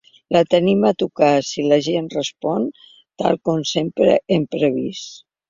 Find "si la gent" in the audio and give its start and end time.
1.49-2.07